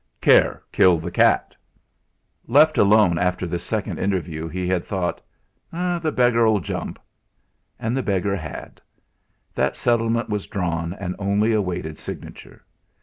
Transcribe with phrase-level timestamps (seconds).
[0.19, 1.55] "Care killed the cat!"
[2.47, 5.21] Left alone after this second interview he had thought:
[5.71, 6.97] 'The beggar'll jump.'
[7.77, 8.81] And the beggar had.
[9.53, 12.65] That settlement was drawn and only awaited signature.